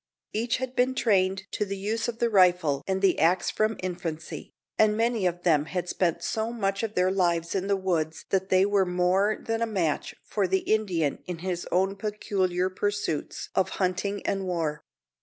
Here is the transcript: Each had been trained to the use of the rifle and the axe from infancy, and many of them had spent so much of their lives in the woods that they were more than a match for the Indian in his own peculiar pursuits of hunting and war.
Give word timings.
Each 0.33 0.57
had 0.57 0.75
been 0.75 0.95
trained 0.95 1.43
to 1.51 1.63
the 1.63 1.77
use 1.77 2.07
of 2.07 2.17
the 2.17 2.31
rifle 2.31 2.83
and 2.87 3.03
the 3.03 3.19
axe 3.19 3.51
from 3.51 3.77
infancy, 3.83 4.51
and 4.79 4.97
many 4.97 5.27
of 5.27 5.43
them 5.43 5.65
had 5.65 5.87
spent 5.87 6.23
so 6.23 6.51
much 6.51 6.81
of 6.81 6.95
their 6.95 7.11
lives 7.11 7.53
in 7.53 7.67
the 7.67 7.75
woods 7.75 8.25
that 8.31 8.49
they 8.49 8.65
were 8.65 8.83
more 8.83 9.37
than 9.39 9.61
a 9.61 9.67
match 9.67 10.15
for 10.25 10.47
the 10.47 10.61
Indian 10.61 11.19
in 11.27 11.37
his 11.45 11.67
own 11.71 11.95
peculiar 11.95 12.67
pursuits 12.71 13.49
of 13.53 13.69
hunting 13.77 14.25
and 14.25 14.47
war. 14.47 14.83